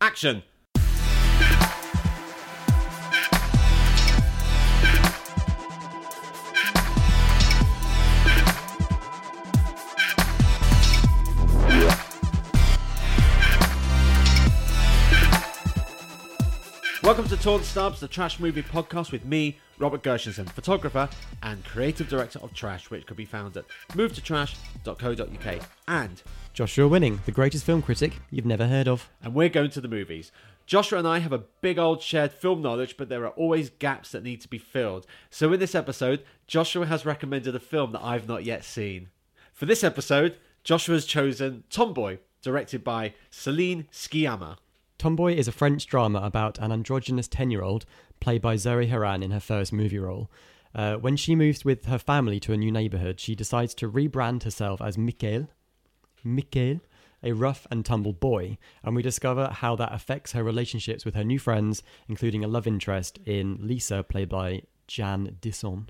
[0.00, 0.42] Action!
[17.06, 21.08] Welcome to Torn Stubs, the trash movie podcast with me, Robert Gershenson, photographer
[21.40, 25.68] and creative director of Trash, which could be found at movetotrash.co.uk.
[25.86, 29.08] And Joshua Winning, the greatest film critic you've never heard of.
[29.22, 30.32] and we're going to the movies.
[30.66, 34.10] Joshua and I have a big old shared film knowledge, but there are always gaps
[34.10, 35.06] that need to be filled.
[35.30, 39.10] So in this episode, Joshua has recommended a film that I've not yet seen.
[39.52, 44.56] For this episode, Joshua has chosen Tomboy, directed by Celine Sciamma.
[45.06, 47.86] Tomboy is a French drama about an androgynous 10 year old
[48.18, 50.28] played by Zoe Héran in her first movie role.
[50.74, 54.42] Uh, when she moves with her family to a new neighborhood, she decides to rebrand
[54.42, 55.46] herself as Mikhail,
[56.24, 56.80] Mikhail,
[57.22, 61.22] a rough and tumble boy, and we discover how that affects her relationships with her
[61.22, 65.88] new friends, including a love interest in Lisa, played by Jan Disson.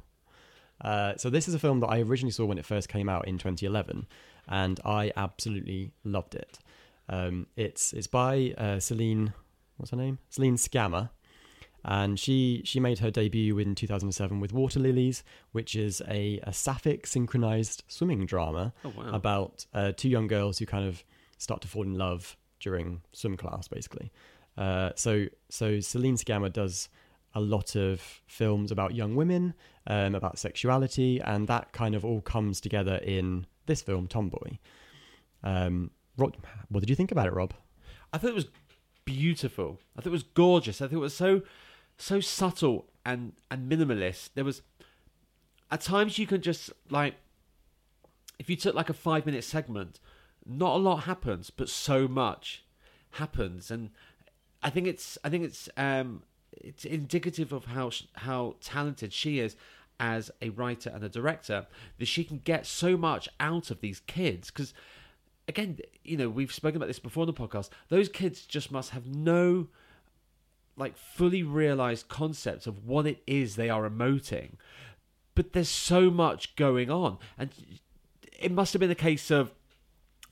[0.79, 3.27] Uh, so this is a film that I originally saw when it first came out
[3.27, 4.07] in 2011,
[4.47, 6.59] and I absolutely loved it.
[7.09, 9.33] Um, it's it's by uh, Celine,
[9.77, 10.19] what's her name?
[10.29, 11.11] Celine Sciamma,
[11.85, 16.53] and she she made her debut in 2007 with Water Lilies, which is a, a
[16.53, 19.11] sapphic synchronized swimming drama Oh, wow.
[19.13, 21.05] about uh, two young girls who kind of
[21.39, 24.11] start to fall in love during swim class, basically.
[24.59, 26.89] Uh, so so Celine Sciamma does
[27.35, 29.53] a lot of films about young women,
[29.87, 34.57] um, about sexuality, and that kind of all comes together in this film, Tomboy.
[35.43, 36.37] Um, Rob,
[36.69, 37.55] what did you think about it, Rob?
[38.13, 38.49] I thought it was
[39.05, 39.81] beautiful.
[39.97, 40.81] I thought it was gorgeous.
[40.81, 41.43] I thought it was so
[41.99, 44.31] so subtle and and minimalist.
[44.35, 44.63] There was
[45.71, 47.15] at times you can just like
[48.39, 50.01] if you took like a five minute segment,
[50.45, 52.65] not a lot happens, but so much
[53.13, 53.91] happens, and
[54.63, 56.23] I think it's I think it's um
[56.53, 59.57] it's indicative of how how talented she is
[59.99, 61.67] as a writer and a director
[61.99, 64.75] that she can get so much out of these kids because
[65.49, 67.71] again you know we've spoken about this before in the podcast.
[67.89, 69.69] Those kids just must have no
[70.77, 74.53] like fully realized concepts of what it is they are emoting.
[75.35, 77.19] But there's so much going on.
[77.39, 77.51] And
[78.39, 79.53] it must have been a case of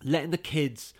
[0.03, 0.93] letting the kids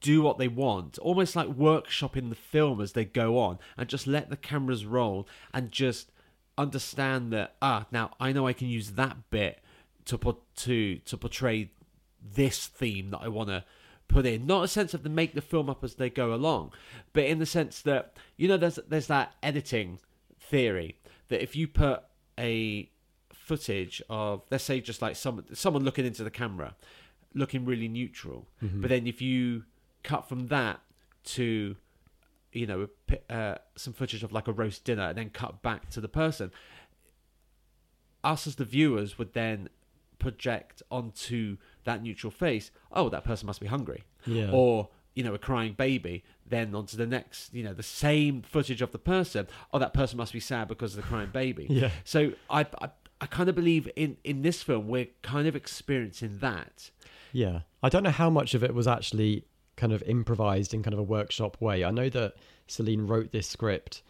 [0.00, 4.06] do what they want almost like workshopping the film as they go on and just
[4.06, 6.12] let the cameras roll and just
[6.56, 9.60] understand that ah now i know i can use that bit
[10.04, 11.70] to put to to portray
[12.22, 13.64] this theme that i want to
[14.08, 14.46] put in.
[14.46, 16.72] Not a sense of the make the film up as they go along
[17.12, 19.98] but in the sense that you know there's there's that editing
[20.40, 20.96] theory
[21.28, 22.02] that if you put
[22.38, 22.90] a
[23.32, 26.74] footage of let's say just like someone someone looking into the camera
[27.34, 28.46] looking really neutral
[28.80, 29.64] but then if you
[30.02, 30.80] cut from that
[31.24, 31.76] to
[32.52, 32.88] you know
[33.28, 36.50] uh, some footage of like a roast dinner and then cut back to the person
[38.24, 39.68] us as the viewers would then
[40.18, 44.50] project onto that neutral face oh that person must be hungry Yeah.
[44.52, 48.82] or you know a crying baby then onto the next you know the same footage
[48.82, 51.90] of the person oh that person must be sad because of the crying baby Yeah.
[52.04, 52.88] so i i,
[53.20, 56.90] I kind of believe in in this film we're kind of experiencing that
[57.32, 57.60] Yeah.
[57.82, 59.44] I don't know how much of it was actually
[59.76, 61.84] kind of improvised in kind of a workshop way.
[61.84, 62.34] I know that
[62.66, 64.02] Celine wrote this script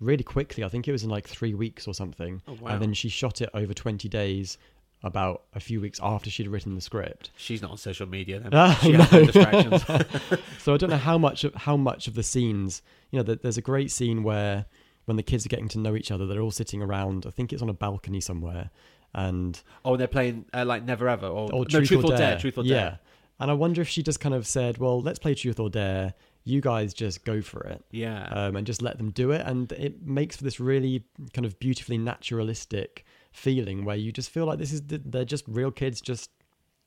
[0.00, 0.62] really quickly.
[0.64, 2.42] I think it was in like three weeks or something.
[2.46, 2.72] Oh, wow.
[2.72, 4.58] And then she shot it over 20 days,
[5.02, 7.30] about a few weeks after she'd written the script.
[7.36, 9.84] she's not on social media then Ah, she has no distractions
[10.58, 13.36] So I don't know how much of how much of the scenes, you know, there-
[13.36, 14.64] there's a great scene where
[15.04, 17.26] when the kids are getting to know each other, they're all sitting around.
[17.26, 18.70] I think it's on a balcony somewhere,
[19.12, 22.38] and oh they're playing uh, like never ever or, or no truth or dare.
[22.38, 22.72] truth or Dare.
[22.72, 22.96] yeah.
[23.38, 26.14] And I wonder if she just kind of said, "Well, let's play truth or dare.
[26.44, 29.42] You guys just go for it." yeah um, and just let them do it.
[29.44, 34.46] And it makes for this really kind of beautifully naturalistic feeling where you just feel
[34.46, 36.30] like this is they're just real kids just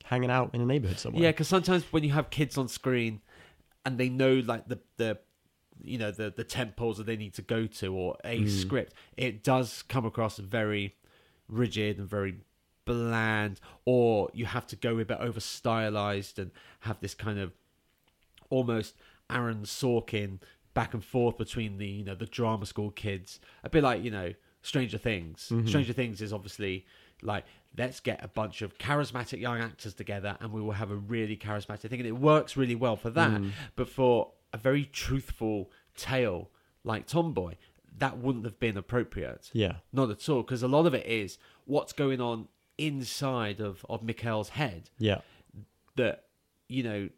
[0.06, 1.24] hanging out in a neighborhood somewhere.
[1.24, 3.20] Yeah, because sometimes when you have kids on screen
[3.86, 5.20] and they know like the the
[5.84, 8.50] you know the the temples that they need to go to or a Mm.
[8.50, 10.96] script, it does come across very
[11.50, 12.38] rigid and very
[12.86, 16.52] bland, or you have to go a bit over stylized and
[16.82, 17.52] have this kind of
[18.50, 18.96] almost
[19.30, 20.40] Aaron Sorkin
[20.74, 24.12] back and forth between the you know the drama school kids, a bit like you
[24.12, 24.34] know
[24.68, 25.50] Stranger Things.
[25.52, 25.68] Mhm.
[25.68, 26.86] Stranger Things is obviously
[27.22, 27.46] like
[27.78, 31.38] let's get a bunch of charismatic young actors together and we will have a really
[31.38, 33.42] charismatic thing, and it works really well for that.
[33.42, 33.52] Mm.
[33.76, 36.50] But for a very truthful tale
[36.84, 37.56] like Tomboy,
[37.98, 39.50] that wouldn't have been appropriate.
[39.54, 39.78] Yeah.
[39.92, 42.48] Not at all, because a lot of it is what's going on
[42.78, 45.22] inside of of Mikhail's head Yeah.
[45.96, 46.26] that
[46.68, 47.10] you know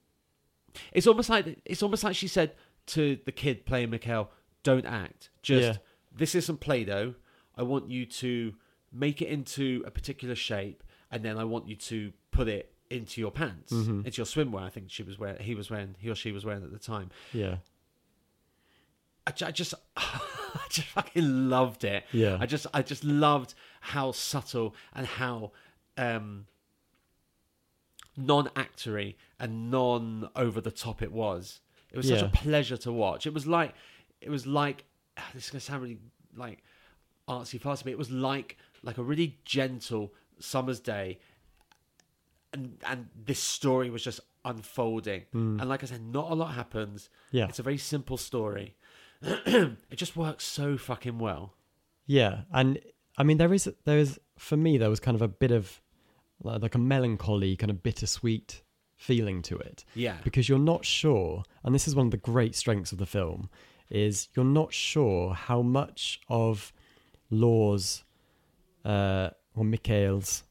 [0.94, 2.56] it's almost like it's almost like she said
[2.88, 4.32] to the kid playing Mikhail,
[4.64, 5.30] don't act.
[5.42, 5.78] Just Yeah.
[6.16, 7.16] this isn't Play-Doh.
[7.60, 8.54] I want you to
[8.92, 13.22] make it into a particular shape, and then I want you to put it into
[13.22, 14.06] your pants, Mhm.
[14.06, 14.64] into your swimwear.
[14.64, 16.80] I think she was wearing, he was wearing, he or she was wearing at the
[16.80, 17.12] time.
[17.34, 17.58] Yeah.
[19.28, 22.06] I, I just, I just fucking loved it.
[22.12, 22.38] Yeah.
[22.40, 25.52] I just, I just loved how subtle and how
[25.98, 26.48] um,
[28.18, 31.62] non-actory and non-over the top it was.
[31.92, 32.28] It was such Yeah.
[32.28, 33.26] a pleasure to watch.
[33.28, 33.74] It was like,
[34.22, 34.86] it was like,
[35.34, 36.00] this is gonna sound really
[36.36, 36.64] like
[37.30, 41.20] artsy fartsy, but it was like like a really gentle summer's day,
[42.54, 45.24] and and this story was just unfolding.
[45.32, 45.60] Hmm.
[45.60, 47.10] And like I said, not a lot happens.
[47.32, 47.48] Yeah.
[47.48, 48.76] It's a very simple story.
[49.22, 51.54] it just works so fucking well.
[52.06, 52.80] Yeah, and
[53.18, 55.82] I mean there is there is for me there was kind of a bit of
[56.42, 58.62] like like a melancholy, kind of bittersweet
[58.96, 60.18] feeling to it Yeah.
[60.26, 63.50] because you're not sure, and this is one of the great strengths of the film,
[63.90, 66.74] is you're not sure how much of
[67.30, 68.04] Law's
[68.86, 70.44] uh, or Mikhail's,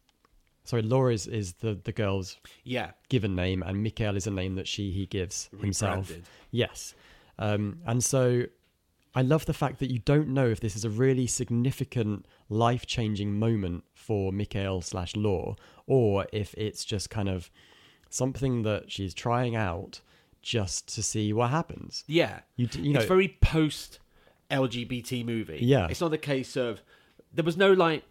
[0.64, 2.92] sorry, Laura is, is the the girl's Yeah.
[3.08, 6.08] given name, and Mikhail is a name that she he gives himself.
[6.08, 6.28] Rebranded.
[6.50, 6.94] Yes.
[7.38, 8.44] Um, and so
[9.14, 12.86] I love the fact that you don't know if this is a really significant, life
[12.86, 17.50] changing moment for Mikhail slash Law, or if it's just kind of
[18.10, 20.00] something that she's trying out
[20.42, 22.04] just to see what happens.
[22.06, 22.40] Yeah.
[22.56, 23.98] You, you know, it's very post
[24.50, 25.60] LGBT movie.
[25.62, 25.88] Yeah.
[25.88, 26.82] It's not a case of
[27.32, 28.04] there was no like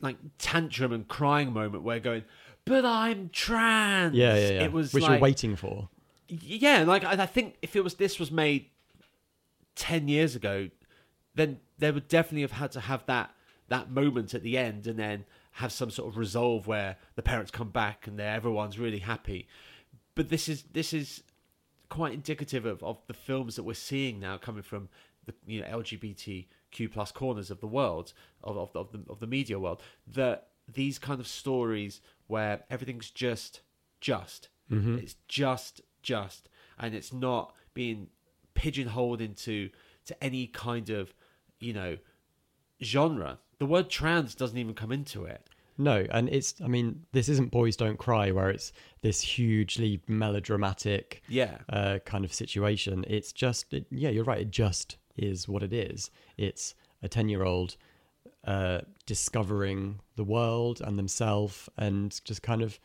[0.00, 2.24] like tantrum and crying moment where going,
[2.64, 4.14] but I'm trans.
[4.14, 4.64] yeah, yeah, yeah.
[4.64, 5.88] It was which like, you're waiting for.
[6.28, 8.66] yeah, like I, I think if it was this was made
[9.74, 10.70] ten years ago,
[11.34, 13.34] then they would definitely have had to have that
[13.68, 17.50] that moment at the end, and then have some sort of resolve where the parents
[17.52, 19.46] come back and they're, everyone's really happy.
[20.16, 21.22] But this is this is
[21.88, 24.88] quite indicative of, of the films that we're seeing now coming from
[25.26, 28.12] the you know LGBTQ plus corners of the world
[28.42, 32.64] of of the, of the of the media world that these kind of stories where
[32.70, 33.60] everything's just
[34.00, 34.96] just Mm-hmm.
[34.96, 36.48] it's just just
[36.78, 38.08] and it's not being
[38.54, 39.68] pigeonholed into
[40.06, 41.12] to any kind of
[41.60, 41.98] you know
[42.82, 45.46] genre the word trans doesn't even come into it
[45.76, 48.72] No, and it's, I mean, this isn't Boys Don't Cry where it's
[49.02, 53.04] this hugely melodramatic yeah uh, kind of situation.
[53.08, 54.42] It's just, it, yeah, you're right.
[54.42, 56.10] It just is what it is.
[56.36, 57.76] It's a 10 year old
[58.46, 62.78] uh, discovering the world and themselves and just kind of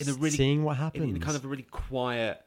[0.00, 1.14] In a really- seeing what in, happens.
[1.16, 2.44] in kind of a really quiet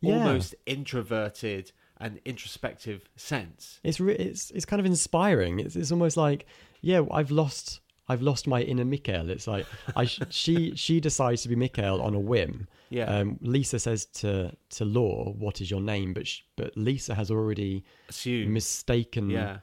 [0.00, 0.14] Yeah.
[0.14, 5.58] almost introverted and introspective sense it's, re- it's, it's kind of inspiring.
[5.60, 6.46] It's, it's almost like,
[6.80, 7.80] yeah, I've lost.
[8.08, 9.28] I've lost my inner Mikhail.
[9.30, 9.66] It's like
[9.96, 12.66] I sh- she she decides to be Mikhail on a whim.
[12.90, 17.14] yeah Um, Lisa says to to Law, "What is your name?" But sh- but Lisa
[17.14, 19.58] has already assume mistaken yeah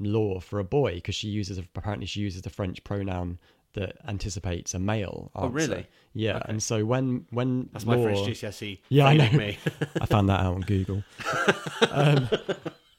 [0.00, 3.38] Law for a boy because she uses apparently she uses the French pronoun
[3.74, 5.30] that anticipates a male.
[5.34, 5.86] Oh, really?
[6.12, 6.44] Yeah, Okay.
[6.50, 9.30] and so when when that's Law, my french gcse Yeah, I know.
[9.32, 9.58] me
[10.00, 11.02] I found that out on Google.
[11.90, 12.28] um,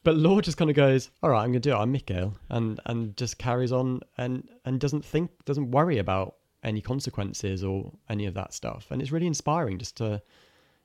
[0.05, 1.77] but Law just kind of goes, "All right, I'm going to do it.
[1.77, 6.79] I'm Mikhail," and and just carries on and and doesn't think, doesn't worry about any
[6.81, 8.87] consequences or any of that stuff.
[8.91, 10.21] And it's really inspiring just to.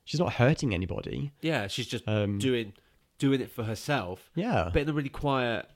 [0.03, 1.31] She's not hurting anybody.
[1.41, 2.73] yeah she's just Um, doing
[3.19, 5.69] doing it for herself Yeah, but in a really quiet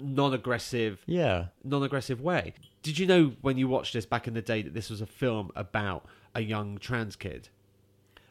[0.00, 4.62] non-aggressive yeah, non-aggressive way did you know when you watched this back in the day
[4.62, 7.48] that this was a film about a young trans kid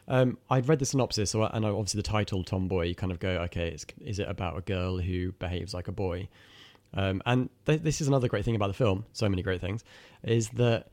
[0.07, 3.19] Um, I'd read the synopsis, so I, and obviously the title "Tomboy." You kind of
[3.19, 6.29] go, okay, it's, is it about a girl who behaves like a boy?
[6.93, 9.05] Um, and th- this is another great thing about the film.
[9.11, 9.83] So many great things
[10.23, 10.87] is that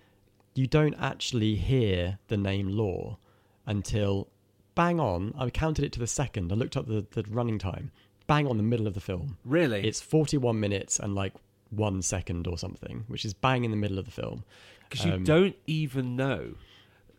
[0.54, 3.18] you don't actually hear the name Law
[3.66, 4.28] until
[4.74, 5.32] bang on.
[5.38, 6.50] I counted it to the second.
[6.50, 7.92] I looked up the, the running time.
[8.26, 9.36] Bang on the middle of the film.
[9.44, 11.34] really It's forty-one minutes and like
[11.70, 14.44] one second or something, which is bang in the middle of the film.
[14.88, 16.54] because you um, don't even know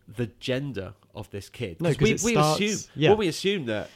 [0.08, 1.82] the gender of this kid.
[1.82, 3.10] No, we, we starts- assume yeah.
[3.10, 3.90] well, we assume that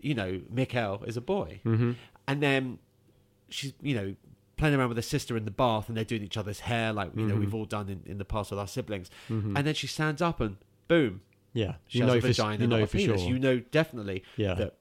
[0.00, 1.92] you know Mikhail is a boy, Mm-hmm.
[2.26, 2.78] and then
[3.48, 4.14] she's you know
[4.56, 7.10] playing around with her sister in the bath, and they're doing each other's hair like
[7.16, 7.40] you know Mhm.
[7.40, 9.56] we've all done in, in the past with our siblings, Mhm.
[9.56, 10.56] and then she stands up and
[10.88, 13.20] boom, Yeah, she you has know a for vagina, you know a for penis.
[13.22, 13.30] sure.
[13.30, 14.76] You know definitely yeah, that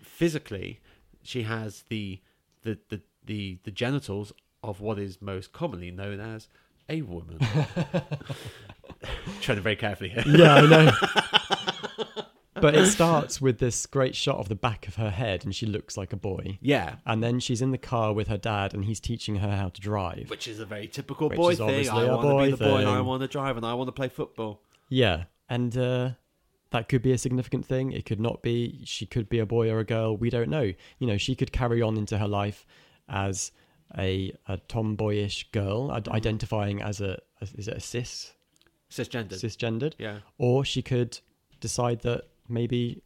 [0.00, 0.80] physically
[1.22, 2.20] she has the
[2.62, 4.32] the the the, the genitals
[4.64, 6.48] of what is most commonly known as
[6.88, 7.38] a woman.
[9.40, 10.22] Treading very carefully here.
[10.26, 10.90] yeah, I know.
[12.54, 15.66] but it starts with this great shot of the back of her head, and she
[15.66, 16.58] looks like a boy.
[16.60, 19.68] Yeah, And then she's in the car with her dad, and he's teaching her how
[19.70, 20.30] to drive.
[20.30, 21.68] which is a very typical Which boy is thing.
[21.68, 23.06] obviously I a want to be the boy, and I thing.
[23.06, 24.62] want to drive, and I want to play football.
[24.88, 26.10] Yeah, and uh,
[26.70, 27.92] that could be a significant thing.
[27.92, 28.82] It could not be.
[28.84, 30.16] She could be a boy or a girl.
[30.16, 30.72] We don't know.
[30.98, 32.64] You know, she could carry on into her life
[33.08, 33.50] as
[33.98, 38.32] a a tomboyish girl, ad- identifying as a as, is it a cis
[38.92, 39.40] Cisgendered.
[39.40, 40.18] cisgendered, yeah.
[40.38, 41.18] or she could
[41.60, 43.02] decide that maybe.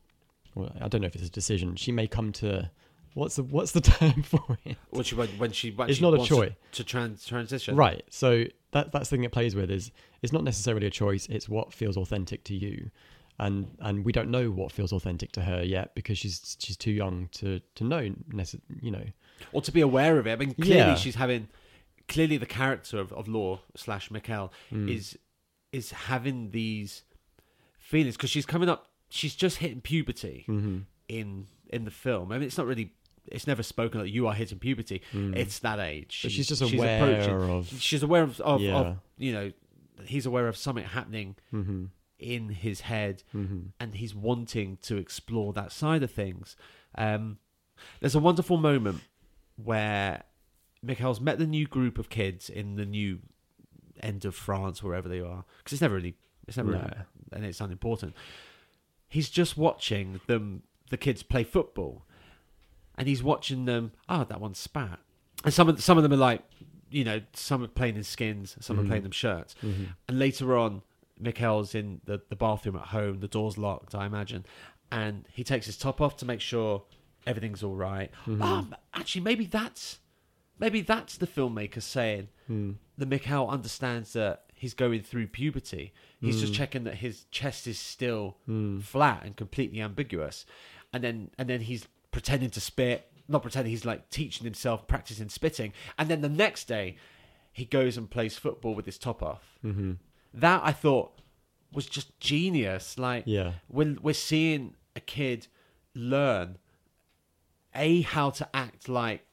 [0.55, 1.77] Well, I don't know if it's a decision.
[1.77, 2.71] She may come to
[3.15, 4.77] what's the what's the term for it?
[4.91, 6.53] When she when, when she when It's she not a choice.
[6.73, 7.77] to, to trans transition.
[7.77, 8.05] Right.
[8.11, 9.91] So that that's the thing it plays with is
[10.23, 11.27] it's not necessarily a choice.
[11.31, 12.91] It's what feels authentic to you,
[13.39, 16.91] and and we don't know what feels authentic to her yet because she's she's too
[16.93, 18.01] young to to know.
[18.81, 19.05] You know.
[19.53, 20.33] or to be aware of it.
[20.33, 20.95] I mean, clearly Yeah.
[20.95, 21.49] she's having
[22.09, 24.89] clearly the character of, of Law slash Mikkel Mm.
[24.95, 25.19] is
[25.77, 27.03] is having these
[27.79, 28.87] feelings because she's coming up.
[29.09, 30.79] She's just hitting puberty Mm-hmm.
[31.09, 32.33] in in the film.
[32.33, 32.93] I mean, it's not really.
[33.29, 35.03] It's never spoken like you are hitting puberty.
[35.13, 36.23] It's that age.
[36.25, 36.31] Mm.
[36.31, 38.77] She's just aware approaching- of- She's aware of, of, Yeah.
[38.77, 39.53] of you know.
[40.05, 41.85] He's aware of something happening Mm-hmm.
[42.21, 43.61] in his head, Mm-hmm.
[43.81, 46.57] and he's wanting to explore that side of things.
[46.97, 47.39] Um,
[48.01, 49.01] there's a wonderful moment
[49.57, 50.23] where
[50.83, 53.19] Mikhail's met the new group of kids in the new
[54.03, 56.15] end of France, wherever they are, because it's never really,
[56.47, 56.79] it's never, No.
[56.79, 56.95] really,
[57.33, 58.15] and it's unimportant.
[59.09, 62.05] He's just watching them, the kids play football,
[62.97, 63.93] and he's watching them.
[64.09, 64.99] Oh, that one spat,
[65.45, 66.43] and some of some of them are like,
[66.91, 68.87] you know, some are playing in skins, some are Mhm.
[68.89, 69.55] playing them shirts.
[69.63, 69.85] Mm-hmm.
[70.09, 70.83] And later on,
[71.19, 74.45] Mikhail's in the, the bathroom at home, the door's locked, I imagine.
[74.93, 76.85] And he takes his top off to make sure
[77.27, 78.11] everything's all right.
[78.27, 78.41] Mhm.
[78.41, 79.99] Um, actually, maybe that's
[80.59, 82.77] maybe that's the filmmaker saying Mm.
[82.99, 85.93] that Mikhail understands that he's going through puberty.
[86.21, 86.57] He's just Mm.
[86.57, 88.83] checking that his chest is still Mm.
[88.83, 90.47] flat and completely ambiguous.
[90.93, 95.29] And then and then he's pretending to spit, not pretending, he's like teaching himself, practicing
[95.29, 95.73] spitting.
[95.99, 96.97] And then the next day,
[97.53, 99.95] he goes and plays football with his top off Mm-hmm.
[100.35, 101.21] that I thought
[101.73, 102.97] was just genius.
[102.99, 103.55] Like Yeah.
[103.69, 105.49] we're we're seeing a kid
[105.95, 106.59] learn
[107.75, 109.26] a how to act like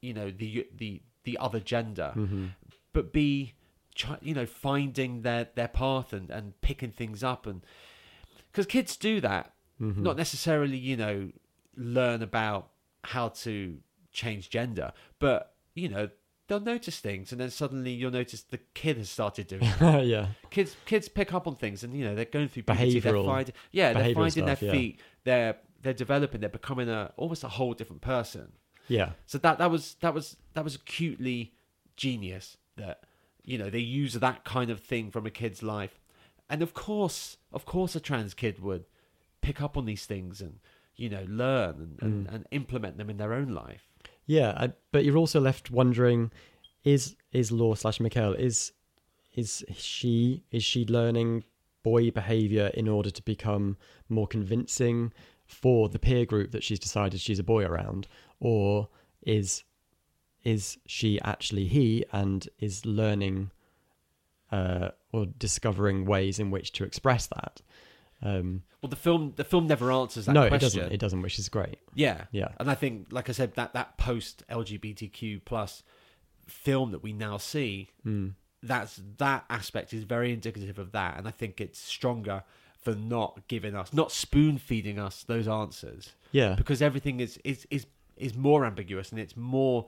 [0.00, 2.46] you know the the the other gender, Mm-hmm.
[2.92, 3.54] but be
[4.20, 7.62] you know finding their their path and and picking things up and
[8.52, 10.02] because kids do that Mm-hmm.
[10.02, 11.30] not necessarily you know
[11.76, 12.68] learn about
[13.04, 13.76] how to
[14.10, 16.08] change gender but you know
[16.48, 20.28] they'll notice things and then suddenly you'll notice the kid has started doing it yeah.
[20.48, 23.52] kids kids pick up on things and you know they're going through puberty, they're find,
[23.72, 24.72] yeah they're finding stuff, their yeah.
[24.72, 28.52] feet they're they're developing they're becoming a almost a whole different person
[28.88, 29.10] Yeah.
[29.26, 31.52] so that that was that was that was acutely
[31.96, 33.04] genius that
[33.44, 35.98] you know they use that kind of thing from a kid's life
[36.50, 38.84] and of course of course a trans kid would
[39.40, 40.58] pick up on these things and
[40.94, 42.04] you know learn and, Mm.
[42.04, 43.84] and, and implement them in their own life
[44.26, 46.30] Yeah, I, but you're also left wondering:
[46.84, 48.72] is is Law slash Mikhail is
[49.34, 51.44] is she is she learning
[51.82, 53.76] boy behavior in order to become
[54.08, 55.12] more convincing
[55.46, 58.08] for the peer group that she's decided she's a boy around,
[58.40, 58.88] or
[59.22, 59.64] is
[60.44, 63.50] is she actually he and is learning
[64.52, 67.62] uh, or discovering ways in which to express that?
[68.22, 70.92] Um, well the film the film never answers that no, it doesn't.
[70.92, 71.78] It doesn't, which is great.
[71.94, 72.48] yeah Yeah.
[72.58, 75.82] And I think, like I said, that that post LGBTQ plus
[76.46, 78.34] film that we now see, Mm.
[78.62, 82.42] that's that aspect is very indicative of that, and I think it's stronger
[82.80, 86.54] for not giving us, not spoon feeding us those answers, Yeah.
[86.54, 87.86] because everything is is is
[88.16, 89.86] is more ambiguous and it's more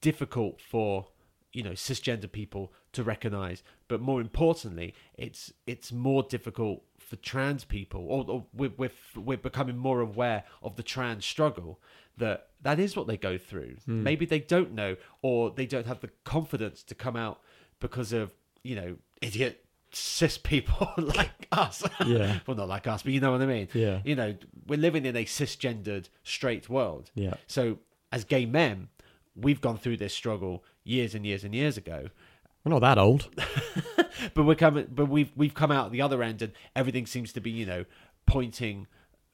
[0.00, 1.08] difficult for
[1.52, 3.62] you know cisgender people to recognize.
[3.88, 9.36] But more importantly it's it's more difficult for trans people or, or we're, we're we're
[9.36, 11.80] becoming more aware of the trans struggle
[12.16, 13.76] that that is what they go through.
[13.86, 14.02] Hmm.
[14.02, 17.40] Maybe they don't know or they don't have the confidence to come out
[17.80, 18.30] because of
[18.62, 22.38] you know idiot cis people like us Yeah.
[22.46, 24.00] well not like us but you know what i mean Yeah.
[24.04, 24.34] you know
[24.66, 27.34] we're living in a cisgendered straight world Yeah.
[27.46, 27.78] so
[28.12, 28.88] as gay men
[29.36, 32.08] we've gone through this struggle years and years and years ago
[32.64, 33.28] We're not that old.
[34.34, 37.40] but we're coming but we've we've come out the other end and everything seems to
[37.40, 37.84] be you know
[38.26, 38.86] pointing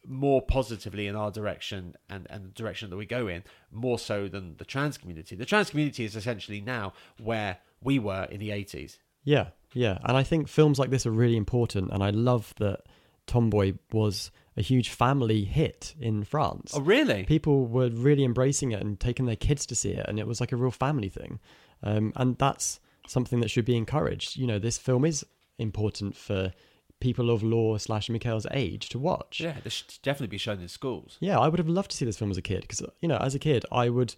[0.08, 4.28] more positively in our direction and and the direction that we go in more so
[4.28, 8.50] than the trans community the trans community is essentially now where we were in the
[8.50, 9.98] 80s Yeah, yeah.
[10.04, 11.90] And I think films like this are really important.
[11.92, 12.80] And I love that
[13.26, 16.72] Tomboy was a huge family hit in France.
[16.74, 20.06] oh really People were really embracing it and taking their kids to see it.
[20.08, 21.40] And it was like a real family thing.
[21.82, 24.36] Um, and that's something that should be encouraged.
[24.38, 25.26] You know, this film is
[25.58, 26.52] important for
[27.00, 29.40] people of Law slash Mikhail's age to watch.
[29.40, 32.06] yeah this should definitely be shown in schools Yeah, I would have loved to see
[32.06, 34.14] this film as a kid because, you know, as a kid, I would,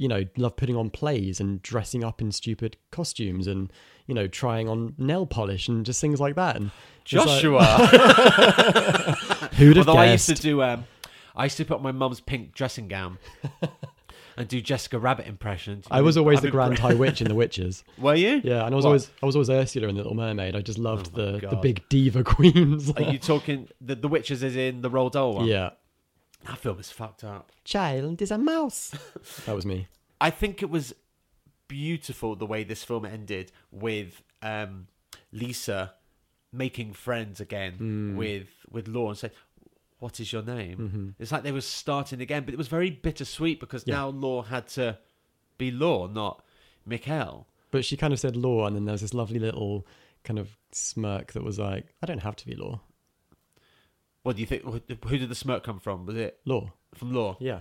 [0.00, 3.70] you know, love putting on plays and dressing up in stupid costumes and,
[4.06, 6.56] you know, trying on nail polish and just things like that.
[6.56, 6.70] And
[7.04, 7.62] it's like, Joshua.
[9.56, 10.84] who'd have Although I used to do, um,
[11.36, 13.18] I used to put on my mum's pink dressing gown
[14.38, 15.86] and do Jessica Rabbit impressions.
[15.90, 16.78] I was always I'd the Grand.
[16.78, 17.84] High Witch in The Witches.
[17.98, 18.40] Were you?
[18.42, 18.90] Yeah, and I was What?
[18.92, 20.56] always I was always Ursula in The Little Mermaid.
[20.56, 22.90] I just loved Oh the, the big diva queens.
[22.92, 25.46] Are you talking the the witches is in the Roald Dahl one?
[25.46, 25.70] yeah.
[26.46, 27.52] That film is fucked up.
[27.64, 28.92] Child is a mouse.
[29.46, 29.88] that was me.
[30.20, 30.94] I think it was
[31.68, 34.86] beautiful the way this film ended with um,
[35.32, 35.94] Lisa
[36.52, 38.16] making friends again Hmm.
[38.16, 39.30] with with Law and say,
[39.98, 41.08] "What is your name?" Mm-hmm.
[41.22, 43.96] It's like they were starting again, but it was very bittersweet because Yeah.
[43.96, 44.98] now Law had to
[45.58, 46.42] be Law, not
[46.86, 47.46] Mikhail.
[47.70, 49.86] But she kind of said law, and then there was this lovely little
[50.24, 52.80] kind of smirk that was like, I don't have to be law.
[54.22, 54.62] What do you think?
[54.64, 56.06] Who did the smirk come from?
[56.06, 56.72] Was it Law.
[56.94, 57.36] from Law?
[57.40, 57.60] Yeah.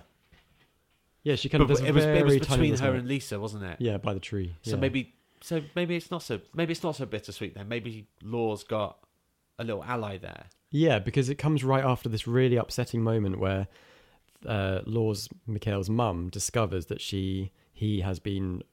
[1.24, 1.70] Yeah, she kind of.
[1.70, 3.78] it was it was between her and Lisa, wasn't it?
[3.80, 4.56] Yeah, by the tree.
[4.62, 4.78] So yeah.
[4.78, 7.68] maybe so maybe it's not so maybe it's not so bittersweet then.
[7.68, 8.98] Maybe Law's got
[9.58, 10.46] a little ally there.
[10.72, 13.68] Yeah, because it comes right after this really upsetting moment where
[14.46, 18.64] uh, Law's Mikhail's mum discovers that she he has been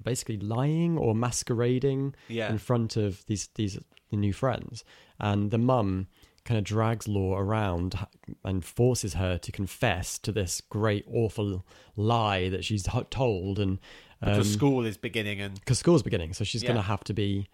[0.00, 2.50] basically lying or masquerading Yeah.
[2.50, 3.78] in front of these these
[4.10, 4.84] the new friends,
[5.20, 6.06] and the mum
[6.46, 7.98] kind of drags Law around
[8.44, 13.78] and forces her to confess to this great awful lie that she's told, and
[14.20, 16.68] Because um, school is beginning and because school's beginning, so she's Yeah.
[16.68, 17.48] going to have to be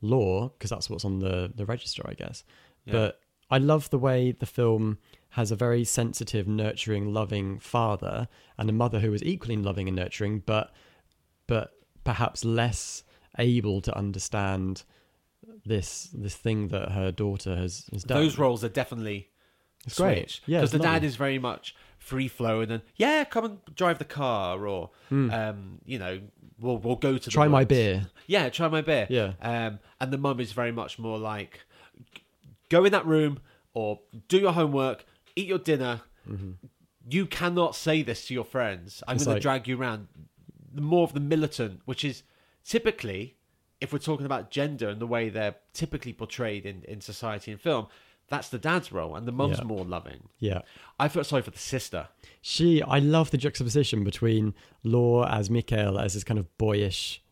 [0.00, 2.44] law because that's what's on the the register, I guess.
[2.86, 2.92] Yeah.
[2.92, 4.98] But I love the way the film
[5.30, 9.96] has a very sensitive, nurturing, loving father and a mother who is equally loving and
[9.96, 10.72] nurturing, but
[11.46, 11.72] but
[12.04, 13.02] perhaps less
[13.38, 14.84] able to understand
[15.64, 18.18] this this thing that her daughter has, has done.
[18.18, 19.28] those roles are definitely
[19.86, 20.40] It's great.
[20.46, 24.04] Yeah, because the dad is very much free flowing and yeah, come and drive the
[24.04, 26.20] car or um, you know,
[26.60, 27.30] we'll we'll go to the.
[27.30, 28.06] Try my beer.
[28.26, 29.06] Yeah, try my beer.
[29.10, 29.32] Yeah.
[29.40, 31.60] Um, and the mum is very much more like
[32.68, 33.38] go in that room
[33.74, 35.04] or do your homework,
[35.36, 36.00] eat your dinner.
[37.08, 39.02] You cannot say this to your friends.
[39.06, 39.24] I'm Mm-hmm.
[39.26, 40.08] Going to drag you around.
[40.74, 42.24] The more of the militant, which is
[42.64, 43.36] typically,
[43.80, 47.60] if we're talking about gender and the way they're typically portrayed in, in society and
[47.60, 47.86] film,
[48.28, 49.64] that's the dad's role, and the mum's Yeah.
[49.64, 50.28] more loving.
[50.38, 50.62] Yeah.
[50.98, 52.08] I felt sorry for the sister.
[52.40, 57.22] She, I love the juxtaposition between Law as Mikhail as this kind of boyish,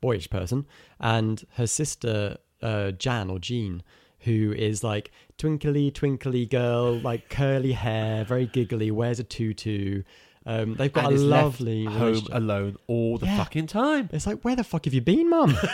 [0.00, 0.66] boyish person,
[1.00, 3.82] and her sister uh, Jan or Jean,
[4.20, 10.02] who is like twinkly, twinkly girl, like curly hair, very giggly, wears a tutu.
[10.48, 13.36] Um, they've got and a lovely home alone all the Yeah.
[13.38, 14.08] fucking time.
[14.12, 15.56] It's like, where the fuck have you been, mum?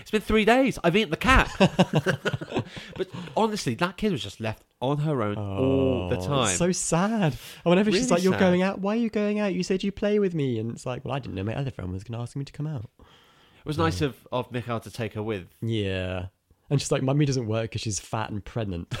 [0.00, 0.76] It's been three days.
[0.82, 1.48] I've eaten the cat.
[2.96, 6.56] but honestly, that kid was just left on her own all the Oh, time.
[6.56, 7.22] So sad.
[7.32, 8.40] And whenever she's like, "You're sad.
[8.40, 8.80] going out.
[8.80, 9.54] Why are you going out?
[9.54, 11.70] You said you play with me." And it's like, "Well, I didn't know my other
[11.70, 14.80] friend was going to ask me to come out." it was nice of, of Mikhail
[14.80, 15.46] to take her with.
[15.62, 16.26] Yeah.
[16.68, 18.92] And she's like, "Mummy doesn't work because she's fat and pregnant."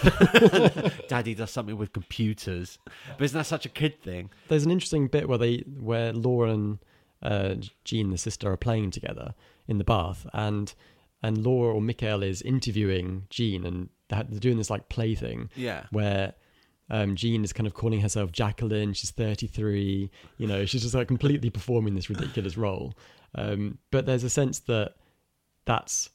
[1.08, 2.78] Daddy does something with computers.
[3.18, 4.30] But isn't that such a kid thing?
[4.48, 6.78] There's an interesting bit where they, where Laura and
[7.22, 9.34] uh, Jean, the sister, are playing together
[9.66, 10.72] in the bath, and
[11.22, 15.50] and Laura or Mikhail is interviewing Jean, and they're they're doing this like play thing.
[15.56, 15.86] Yeah.
[15.90, 16.34] where
[16.88, 18.92] um, Jean is kind of calling herself Jacqueline.
[18.92, 20.10] She's 33.
[20.38, 22.94] You know, she's just like completely performing this ridiculous role.
[23.34, 24.94] Um, but there's a sense that
[25.64, 26.10] that's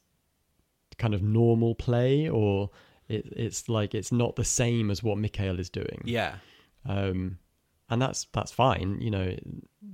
[0.98, 2.70] kind of normal play, or
[3.08, 6.02] it, it's like it's not the same as what Mikhail is doing.
[6.04, 6.36] Yeah.
[6.86, 7.38] Um,
[7.90, 8.98] and that's that's fine.
[9.00, 9.36] You know,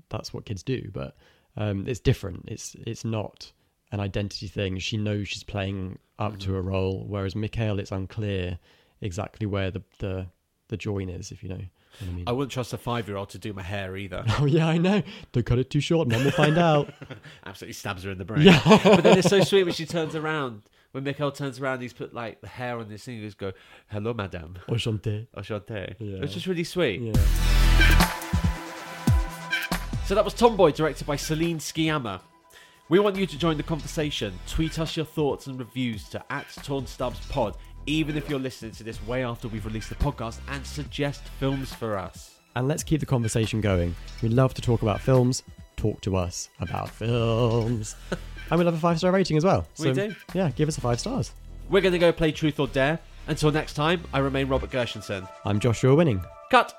[0.08, 0.90] that's what kids do.
[0.92, 1.16] But
[1.56, 2.44] um, it's different.
[2.48, 3.52] It's it's not
[3.92, 4.78] an identity thing.
[4.78, 8.58] She knows she's playing up to a role, whereas Mikhail, it's unclear
[9.00, 10.26] exactly where the the,
[10.68, 11.32] the join is.
[11.32, 11.61] If you know
[12.00, 12.24] I mean.
[12.26, 14.24] I wouldn't trust a five year old to do my hair either.
[14.40, 15.02] Oh yeah, I know.
[15.32, 16.08] Don't cut it too short.
[16.08, 16.92] Mum will find out.
[17.46, 18.42] Absolutely stabs her in the brain.
[18.42, 18.61] Yeah.
[18.64, 20.62] but then it's so sweet when she turns around.
[20.92, 23.20] When Mikhail turns around, he's put like the hair on this thing.
[23.20, 23.53] He "Go,
[23.88, 25.27] hello, madame, Enchanté.
[25.37, 26.22] enchanté." Yeah.
[26.22, 27.01] It's just really sweet.
[27.03, 27.12] Yeah.
[30.07, 32.22] So that was Tomboy, directed by Celine Sciamma.
[32.88, 34.33] We want you to join the conversation.
[34.48, 38.72] Tweet us your thoughts and reviews to at Torn Stubs Pod, even if you're listening
[38.72, 42.37] to this way after we've released the podcast, and suggest films for us.
[42.57, 43.94] And let's keep the conversation going.
[44.22, 45.42] We love to talk about films.
[45.77, 47.94] Talk to us about films.
[48.50, 49.66] and we love a five star rating as well.
[49.78, 50.14] We do.
[50.34, 51.32] Yeah, give us a five stars.
[51.68, 52.98] We're going to go play Truth or Dare.
[53.26, 55.28] Until next time, I remain Robert Gershenson.
[55.44, 56.22] I'm Joshua Winning.
[56.50, 56.74] Cut!